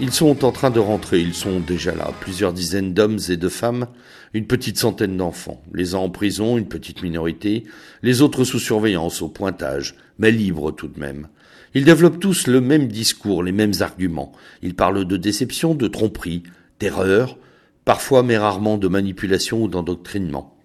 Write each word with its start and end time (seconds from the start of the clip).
Ils 0.00 0.12
sont 0.12 0.44
en 0.44 0.50
train 0.50 0.70
de 0.70 0.80
rentrer, 0.80 1.20
ils 1.20 1.34
sont 1.34 1.60
déjà 1.60 1.94
là, 1.94 2.10
plusieurs 2.18 2.52
dizaines 2.52 2.94
d'hommes 2.94 3.20
et 3.28 3.36
de 3.36 3.48
femmes, 3.48 3.86
une 4.32 4.48
petite 4.48 4.76
centaine 4.76 5.16
d'enfants, 5.16 5.62
les 5.72 5.94
uns 5.94 5.98
en 5.98 6.10
prison, 6.10 6.58
une 6.58 6.66
petite 6.66 7.04
minorité, 7.04 7.62
les 8.02 8.20
autres 8.20 8.42
sous 8.42 8.58
surveillance, 8.58 9.22
au 9.22 9.28
pointage, 9.28 9.94
mais 10.18 10.32
libres 10.32 10.72
tout 10.72 10.88
de 10.88 10.98
même. 10.98 11.28
Ils 11.74 11.84
développent 11.84 12.18
tous 12.18 12.48
le 12.48 12.60
même 12.60 12.88
discours, 12.88 13.44
les 13.44 13.52
mêmes 13.52 13.74
arguments. 13.78 14.32
Ils 14.62 14.74
parlent 14.74 15.04
de 15.04 15.16
déception, 15.16 15.76
de 15.76 15.86
tromperie, 15.86 16.42
d'erreur, 16.80 17.38
parfois 17.84 18.24
mais 18.24 18.36
rarement 18.36 18.78
de 18.78 18.88
manipulation 18.88 19.62
ou 19.62 19.68
d'endoctrinement. 19.68 20.56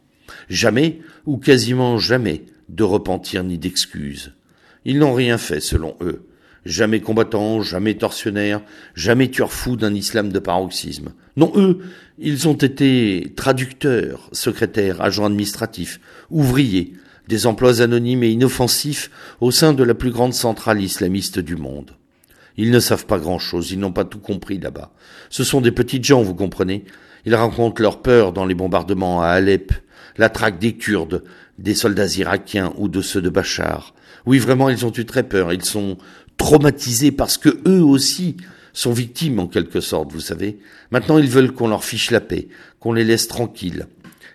Jamais, 0.49 1.01
ou 1.27 1.37
quasiment 1.37 1.99
jamais, 1.99 2.45
de 2.67 2.83
repentir 2.83 3.43
ni 3.43 3.59
d'excuses. 3.59 4.33
Ils 4.85 4.97
n'ont 4.97 5.13
rien 5.13 5.37
fait 5.37 5.59
selon 5.59 5.95
eux 6.01 6.28
jamais 6.69 7.01
combattants, 7.01 7.61
jamais 7.61 7.95
tortionnaires, 7.95 8.61
jamais 8.95 9.29
tueurs 9.29 9.51
fous 9.51 9.75
d'un 9.75 9.93
islam 9.93 10.31
de 10.31 10.39
paroxysme. 10.39 11.13
Non, 11.35 11.51
eux, 11.55 11.79
ils 12.19 12.47
ont 12.47 12.53
été 12.53 13.33
traducteurs, 13.35 14.29
secrétaires, 14.31 15.01
agents 15.01 15.25
administratifs, 15.25 15.99
ouvriers, 16.29 16.93
des 17.27 17.47
emplois 17.47 17.81
anonymes 17.81 18.23
et 18.23 18.31
inoffensifs 18.31 19.09
au 19.41 19.51
sein 19.51 19.73
de 19.73 19.83
la 19.83 19.93
plus 19.93 20.11
grande 20.11 20.33
centrale 20.33 20.81
islamiste 20.81 21.39
du 21.39 21.55
monde. 21.55 21.91
Ils 22.57 22.71
ne 22.71 22.79
savent 22.79 23.05
pas 23.05 23.19
grand-chose, 23.19 23.71
ils 23.71 23.79
n'ont 23.79 23.91
pas 23.91 24.05
tout 24.05 24.19
compris 24.19 24.59
là-bas. 24.59 24.91
Ce 25.29 25.43
sont 25.43 25.61
des 25.61 25.71
petites 25.71 26.03
gens, 26.03 26.21
vous 26.21 26.35
comprenez. 26.35 26.85
Ils 27.25 27.35
racontent 27.35 27.81
leur 27.81 28.01
peur 28.01 28.33
dans 28.33 28.45
les 28.45 28.55
bombardements 28.55 29.21
à 29.21 29.27
Alep, 29.27 29.71
la 30.17 30.29
traque 30.29 30.59
des 30.59 30.73
Kurdes, 30.73 31.23
des 31.57 31.75
soldats 31.75 32.07
irakiens 32.07 32.73
ou 32.77 32.89
de 32.89 33.01
ceux 33.01 33.21
de 33.21 33.29
Bachar. 33.29 33.93
Oui, 34.25 34.39
vraiment, 34.39 34.69
ils 34.69 34.85
ont 34.85 34.91
eu 34.91 35.05
très 35.05 35.23
peur. 35.23 35.53
Ils 35.53 35.63
sont 35.63 35.97
traumatisés 36.39 37.11
parce 37.11 37.37
que 37.37 37.59
eux 37.67 37.83
aussi 37.83 38.37
sont 38.73 38.93
victimes 38.93 39.39
en 39.39 39.47
quelque 39.47 39.81
sorte, 39.81 40.11
vous 40.11 40.21
savez. 40.21 40.57
Maintenant, 40.89 41.19
ils 41.19 41.29
veulent 41.29 41.51
qu'on 41.51 41.67
leur 41.67 41.83
fiche 41.83 42.09
la 42.09 42.21
paix, 42.21 42.47
qu'on 42.79 42.93
les 42.93 43.03
laisse 43.03 43.27
tranquilles. 43.27 43.85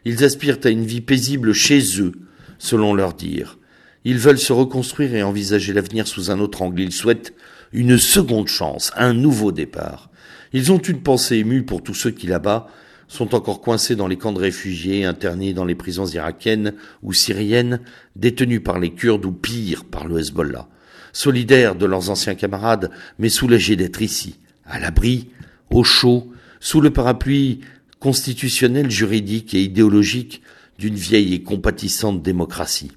Ils 0.04 0.22
aspirent 0.22 0.58
à 0.62 0.68
une 0.68 0.84
vie 0.84 1.00
paisible 1.00 1.52
chez 1.52 2.00
eux, 2.00 2.12
selon 2.58 2.94
leur 2.94 3.14
dire. 3.14 3.58
Ils 4.04 4.18
veulent 4.18 4.38
se 4.38 4.52
reconstruire 4.52 5.14
et 5.14 5.22
envisager 5.22 5.72
l'avenir 5.72 6.06
sous 6.06 6.30
un 6.30 6.38
autre 6.38 6.60
angle. 6.62 6.82
Ils 6.82 6.92
souhaitent 6.92 7.34
une 7.72 7.96
seconde 7.96 8.48
chance, 8.48 8.92
un 8.96 9.14
nouveau 9.14 9.50
départ. 9.50 10.10
Ils 10.52 10.70
ont 10.70 10.78
une 10.78 11.00
pensée 11.00 11.38
émue 11.38 11.64
pour 11.64 11.82
tous 11.82 11.94
ceux 11.94 12.10
qui 12.10 12.26
là-bas 12.26 12.68
sont 13.08 13.34
encore 13.34 13.60
coincés 13.60 13.96
dans 13.96 14.08
les 14.08 14.18
camps 14.18 14.32
de 14.32 14.40
réfugiés, 14.40 15.04
internés 15.04 15.54
dans 15.54 15.64
les 15.64 15.74
prisons 15.74 16.06
irakiennes 16.06 16.74
ou 17.02 17.12
syriennes, 17.12 17.80
détenus 18.14 18.62
par 18.62 18.78
les 18.78 18.92
Kurdes 18.92 19.24
ou 19.24 19.32
pire 19.32 19.84
par 19.84 20.06
le 20.06 20.18
Hezbollah 20.18 20.68
solidaires 21.14 21.76
de 21.76 21.86
leurs 21.86 22.10
anciens 22.10 22.34
camarades, 22.34 22.90
mais 23.18 23.30
soulagés 23.30 23.76
d'être 23.76 24.02
ici, 24.02 24.38
à 24.66 24.78
l'abri, 24.78 25.30
au 25.70 25.82
chaud, 25.84 26.30
sous 26.60 26.82
le 26.82 26.90
parapluie 26.90 27.60
constitutionnel, 28.00 28.90
juridique 28.90 29.54
et 29.54 29.62
idéologique 29.62 30.42
d'une 30.78 30.96
vieille 30.96 31.32
et 31.32 31.42
compatissante 31.42 32.22
démocratie. 32.22 32.92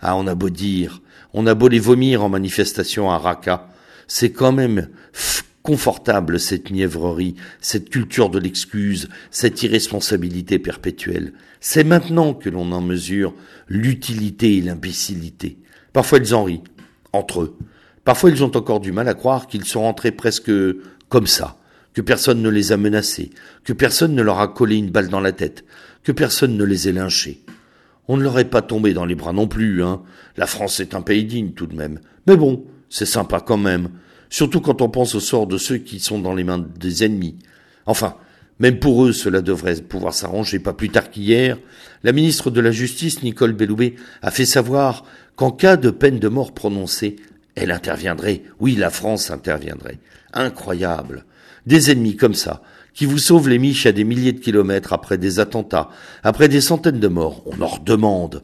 Ah, 0.00 0.16
on 0.16 0.26
a 0.26 0.34
beau 0.34 0.50
dire, 0.50 1.02
on 1.32 1.46
a 1.46 1.54
beau 1.54 1.68
les 1.68 1.78
vomir 1.78 2.24
en 2.24 2.28
manifestation 2.28 3.10
à 3.10 3.18
Raqqa, 3.18 3.68
c'est 4.08 4.32
quand 4.32 4.52
même 4.52 4.88
confortable 5.62 6.40
cette 6.40 6.70
mièvrerie, 6.70 7.36
cette 7.60 7.88
culture 7.88 8.30
de 8.30 8.38
l'excuse, 8.38 9.08
cette 9.30 9.62
irresponsabilité 9.62 10.58
perpétuelle. 10.58 11.34
C'est 11.60 11.84
maintenant 11.84 12.34
que 12.34 12.50
l'on 12.50 12.72
en 12.72 12.80
mesure 12.80 13.34
l'utilité 13.68 14.56
et 14.56 14.60
l'imbécilité. 14.60 15.58
Parfois 15.92 16.18
ils 16.18 16.34
en 16.34 16.44
rient, 16.44 16.64
entre 17.12 17.42
eux. 17.42 17.56
Parfois 18.04 18.30
ils 18.30 18.42
ont 18.42 18.56
encore 18.56 18.80
du 18.80 18.92
mal 18.92 19.08
à 19.08 19.14
croire 19.14 19.46
qu'ils 19.46 19.64
sont 19.64 19.82
rentrés 19.82 20.12
presque 20.12 20.50
comme 21.08 21.26
ça, 21.26 21.56
que 21.94 22.00
personne 22.00 22.42
ne 22.42 22.48
les 22.48 22.72
a 22.72 22.76
menacés, 22.76 23.30
que 23.64 23.72
personne 23.72 24.14
ne 24.14 24.22
leur 24.22 24.40
a 24.40 24.48
collé 24.48 24.76
une 24.76 24.90
balle 24.90 25.08
dans 25.08 25.20
la 25.20 25.32
tête, 25.32 25.64
que 26.02 26.12
personne 26.12 26.56
ne 26.56 26.64
les 26.64 26.88
ait 26.88 26.92
lynchés. 26.92 27.42
On 28.08 28.16
ne 28.16 28.22
leur 28.22 28.38
est 28.38 28.46
pas 28.46 28.62
tombé 28.62 28.94
dans 28.94 29.04
les 29.04 29.14
bras 29.14 29.32
non 29.32 29.46
plus, 29.46 29.84
hein. 29.84 30.02
La 30.36 30.46
France 30.46 30.80
est 30.80 30.94
un 30.94 31.02
pays 31.02 31.24
digne 31.24 31.52
tout 31.52 31.66
de 31.66 31.76
même. 31.76 32.00
Mais 32.26 32.36
bon, 32.36 32.64
c'est 32.88 33.06
sympa 33.06 33.40
quand 33.40 33.58
même. 33.58 33.90
Surtout 34.30 34.60
quand 34.60 34.80
on 34.82 34.88
pense 34.88 35.14
au 35.14 35.20
sort 35.20 35.46
de 35.46 35.58
ceux 35.58 35.76
qui 35.76 36.00
sont 36.00 36.18
dans 36.18 36.34
les 36.34 36.44
mains 36.44 36.58
des 36.58 37.04
ennemis. 37.04 37.38
Enfin, 37.86 38.16
même 38.58 38.78
pour 38.78 39.04
eux, 39.04 39.12
cela 39.12 39.40
devrait 39.40 39.76
pouvoir 39.76 40.14
s'arranger. 40.14 40.58
Pas 40.58 40.72
plus 40.72 40.90
tard 40.90 41.10
qu'hier, 41.10 41.58
la 42.04 42.12
ministre 42.12 42.50
de 42.50 42.60
la 42.60 42.70
Justice, 42.70 43.22
Nicole 43.22 43.52
Belloubet, 43.52 43.96
a 44.22 44.30
fait 44.30 44.44
savoir 44.44 45.04
qu'en 45.36 45.50
cas 45.50 45.76
de 45.76 45.90
peine 45.90 46.18
de 46.18 46.28
mort 46.28 46.52
prononcée, 46.52 47.16
elle 47.54 47.70
interviendrait. 47.70 48.42
Oui, 48.60 48.76
la 48.76 48.90
France 48.90 49.30
interviendrait. 49.30 49.98
Incroyable. 50.32 51.24
Des 51.66 51.90
ennemis 51.90 52.16
comme 52.16 52.34
ça, 52.34 52.62
qui 52.94 53.06
vous 53.06 53.18
sauvent 53.18 53.48
les 53.48 53.58
miches 53.58 53.86
à 53.86 53.92
des 53.92 54.04
milliers 54.04 54.32
de 54.32 54.40
kilomètres 54.40 54.92
après 54.92 55.18
des 55.18 55.40
attentats, 55.40 55.90
après 56.22 56.48
des 56.48 56.60
centaines 56.60 57.00
de 57.00 57.08
morts, 57.08 57.42
on 57.46 57.60
en 57.62 57.66
redemande. 57.66 58.42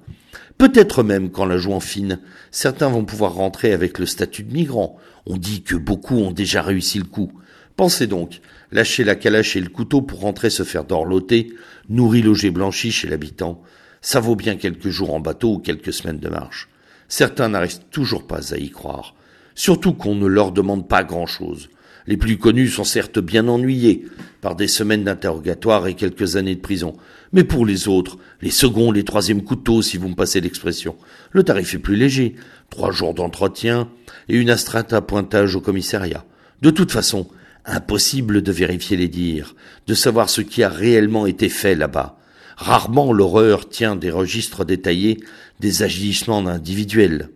Peut-être 0.57 1.03
même 1.03 1.31
qu'en 1.31 1.47
la 1.47 1.59
jouant 1.59 1.81
fine, 1.81 2.19
certains 2.51 2.89
vont 2.89 3.05
pouvoir 3.05 3.35
rentrer 3.35 3.73
avec 3.73 3.99
le 3.99 4.07
statut 4.07 4.43
de 4.43 4.53
migrant. 4.53 4.99
On 5.27 5.37
dit 5.37 5.63
que 5.63 5.77
beaucoup 5.77 6.17
ont 6.17 6.33
déjà 6.33 6.63
réussi 6.63 6.99
le 6.99 7.05
coup. 7.05 7.33
Pensez 7.79 8.09
donc, 8.09 8.41
lâcher 8.73 9.05
la 9.05 9.15
calache 9.15 9.55
et 9.55 9.61
le 9.61 9.69
couteau 9.69 10.03
pour 10.03 10.19
rentrer 10.19 10.51
se 10.51 10.65
faire 10.65 10.83
dorloter, 10.83 11.53
nourri, 11.89 12.23
logé, 12.23 12.51
blanchi 12.51 12.91
chez 12.91 13.07
l'habitant, 13.07 13.63
ça 14.01 14.19
vaut 14.19 14.35
bien 14.35 14.57
quelques 14.57 14.89
jours 14.89 15.15
en 15.15 15.21
bateau 15.21 15.55
ou 15.55 15.59
quelques 15.61 15.93
semaines 15.93 16.19
de 16.19 16.29
marche. 16.29 16.69
Certains 17.07 17.51
n'arrivent 17.51 17.79
toujours 17.93 18.27
pas 18.27 18.53
à 18.53 18.57
y 18.57 18.71
croire. 18.71 19.15
Surtout 19.55 19.93
qu'on 19.93 20.17
ne 20.17 20.27
leur 20.27 20.51
demande 20.51 20.89
pas 20.89 21.05
grand-chose. 21.05 21.69
Les 22.09 22.17
plus 22.17 22.37
connus 22.37 22.67
sont 22.67 22.83
certes 22.83 23.21
bien 23.21 23.47
ennuyés 23.47 24.07
par 24.41 24.57
des 24.57 24.67
semaines 24.67 25.05
d'interrogatoire 25.05 25.87
et 25.87 25.95
quelques 25.95 26.35
années 26.35 26.57
de 26.57 26.61
prison. 26.61 26.97
Mais 27.33 27.45
pour 27.45 27.65
les 27.65 27.87
autres, 27.87 28.19
les 28.43 28.51
seconds, 28.51 28.91
les 28.91 29.05
troisièmes 29.05 29.45
couteaux, 29.45 29.83
si 29.83 29.99
vous 29.99 30.09
me 30.09 30.17
passez 30.17 30.41
l'expression, 30.41 30.97
le 31.31 31.45
tarif 31.45 31.75
est 31.75 31.79
plus 31.79 31.95
léger. 31.95 32.35
Trois 32.71 32.91
jours 32.91 33.15
d'entretien 33.15 33.89
et 34.29 34.37
une 34.37 34.51
astreinte 34.51 34.93
à 34.93 35.01
pointage 35.01 35.55
au 35.55 35.61
commissariat. 35.61 36.25
De 36.61 36.71
toute 36.71 36.91
façon, 36.91 37.29
impossible 37.65 38.43
de 38.43 38.53
vérifier 38.53 38.97
les 38.97 39.09
dires, 39.09 39.55
de 39.87 39.95
savoir 39.95 40.31
ce 40.31 40.41
qui 40.41 40.63
a 40.63 40.69
réellement 40.69 41.27
été 41.27 41.49
fait 41.49 41.75
là-bas. 41.75 42.19
Rarement 42.57 43.13
l'horreur 43.13 43.69
tient 43.69 43.97
des 43.97 44.11
registres 44.11 44.65
détaillés 44.65 45.21
des 45.61 45.83
agissements 45.83 46.47
individuels. 46.47 47.31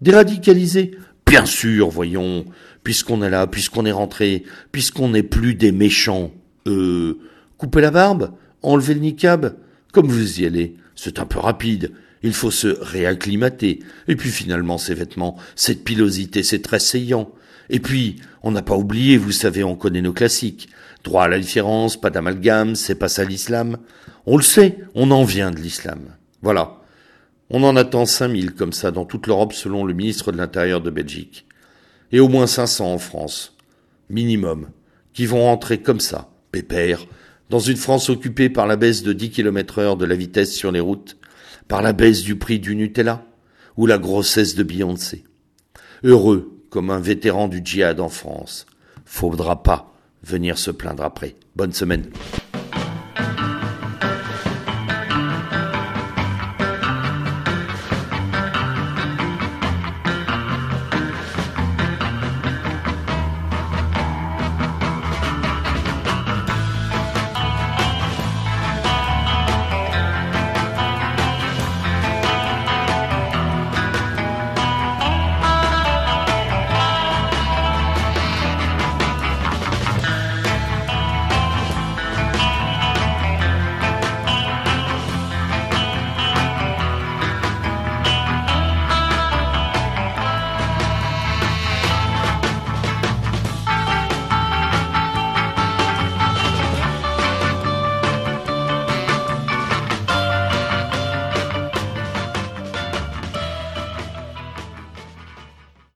Déradicalisés 0.00 0.92
Bien 1.26 1.44
sûr, 1.44 1.90
voyons, 1.90 2.44
puisqu'on 2.84 3.20
est 3.22 3.30
là, 3.30 3.48
puisqu'on 3.48 3.84
est 3.84 3.92
rentré, 3.92 4.44
puisqu'on 4.70 5.08
n'est 5.08 5.24
plus 5.24 5.56
des 5.56 5.72
méchants. 5.72 6.32
Euh, 6.68 7.18
couper 7.58 7.80
la 7.80 7.90
barbe 7.90 8.32
Enlever 8.62 8.94
le 8.94 9.00
niqab 9.00 9.56
Comme 9.92 10.06
vous 10.06 10.40
y 10.40 10.46
allez, 10.46 10.76
c'est 10.94 11.18
un 11.18 11.26
peu 11.26 11.40
rapide. 11.40 11.92
Il 12.22 12.32
faut 12.32 12.52
se 12.52 12.68
réacclimater. 12.68 13.80
Et 14.06 14.16
puis 14.16 14.30
finalement, 14.30 14.78
ces 14.78 14.94
vêtements, 14.94 15.36
cette 15.56 15.84
pilosité, 15.84 16.44
c'est 16.44 16.62
très 16.62 16.78
saillant. 16.78 17.32
Et 17.70 17.80
puis, 17.80 18.16
on 18.42 18.50
n'a 18.50 18.62
pas 18.62 18.76
oublié, 18.76 19.16
vous 19.16 19.32
savez, 19.32 19.64
on 19.64 19.76
connaît 19.76 20.02
nos 20.02 20.12
classiques. 20.12 20.68
Droit 21.04 21.24
à 21.24 21.28
la 21.28 21.38
différence, 21.38 22.00
pas 22.00 22.10
d'amalgame, 22.10 22.74
c'est 22.74 22.94
pas 22.94 23.08
ça 23.08 23.24
l'islam. 23.24 23.78
On 24.26 24.36
le 24.36 24.42
sait, 24.42 24.78
on 24.94 25.10
en 25.10 25.24
vient 25.24 25.50
de 25.50 25.60
l'islam. 25.60 26.00
Voilà. 26.42 26.80
On 27.48 27.62
en 27.62 27.76
attend 27.76 28.06
5000 28.06 28.54
comme 28.54 28.72
ça 28.72 28.90
dans 28.90 29.04
toute 29.04 29.26
l'Europe 29.26 29.52
selon 29.52 29.84
le 29.84 29.94
ministre 29.94 30.32
de 30.32 30.36
l'Intérieur 30.36 30.80
de 30.80 30.90
Belgique. 30.90 31.46
Et 32.12 32.20
au 32.20 32.28
moins 32.28 32.46
500 32.46 32.92
en 32.92 32.98
France. 32.98 33.56
Minimum. 34.10 34.68
Qui 35.12 35.26
vont 35.26 35.48
entrer 35.48 35.78
comme 35.78 36.00
ça, 36.00 36.28
pépère, 36.50 37.06
dans 37.50 37.58
une 37.58 37.76
France 37.76 38.10
occupée 38.10 38.50
par 38.50 38.66
la 38.66 38.76
baisse 38.76 39.02
de 39.02 39.12
10 39.12 39.30
km 39.30 39.78
heure 39.78 39.96
de 39.96 40.04
la 40.04 40.16
vitesse 40.16 40.54
sur 40.54 40.72
les 40.72 40.80
routes, 40.80 41.16
par 41.68 41.82
la 41.82 41.92
baisse 41.92 42.22
du 42.22 42.36
prix 42.36 42.58
du 42.58 42.74
Nutella, 42.74 43.24
ou 43.76 43.86
la 43.86 43.98
grossesse 43.98 44.54
de 44.54 44.62
Beyoncé. 44.62 45.24
Heureux 46.02 46.55
comme 46.70 46.90
un 46.90 47.00
vétéran 47.00 47.48
du 47.48 47.60
djihad 47.64 48.00
en 48.00 48.08
France. 48.08 48.66
Faudra 49.04 49.62
pas 49.62 49.92
venir 50.22 50.58
se 50.58 50.70
plaindre 50.70 51.04
après. 51.04 51.36
Bonne 51.54 51.72
semaine. 51.72 52.10